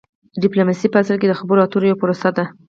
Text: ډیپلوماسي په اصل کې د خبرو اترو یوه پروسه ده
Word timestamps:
ډیپلوماسي 0.43 0.87
په 0.91 0.97
اصل 1.03 1.15
کې 1.21 1.27
د 1.29 1.33
خبرو 1.39 1.63
اترو 1.65 1.87
یوه 1.89 1.99
پروسه 2.01 2.29
ده 2.37 2.45